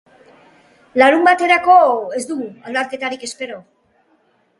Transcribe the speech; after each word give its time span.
Larunbaterako 1.01 1.75
ez 2.19 2.21
dugu 2.31 2.47
aldaketarik 2.71 3.27
espero. 3.29 3.59